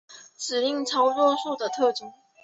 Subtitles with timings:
[0.35, 2.11] 指令操作数的特征